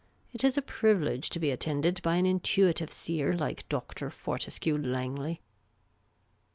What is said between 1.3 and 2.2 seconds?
be attended by